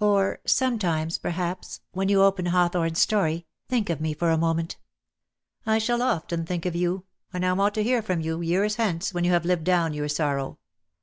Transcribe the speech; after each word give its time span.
Or, 0.00 0.40
sometimes, 0.46 1.18
perhaps, 1.18 1.80
when 1.92 2.08
you 2.08 2.22
open 2.22 2.46
Hawthorne's 2.46 2.98
story, 2.98 3.44
think 3.68 3.90
of 3.90 4.00
me 4.00 4.14
for 4.14 4.30
a 4.30 4.38
mo 4.38 4.54
ment." 4.54 4.78
"I 5.66 5.76
shall 5.76 6.00
often 6.00 6.46
think 6.46 6.64
of 6.64 6.74
you; 6.74 7.04
and 7.30 7.44
I 7.44 7.52
want 7.52 7.74
to 7.74 7.84
hear 7.84 8.00
from 8.00 8.22
you, 8.22 8.40
years 8.40 8.76
hence, 8.76 9.12
when 9.12 9.24
you 9.24 9.32
have 9.32 9.44
lived 9.44 9.64
down 9.64 9.92
your 9.92 10.08
sorrow. 10.08 10.56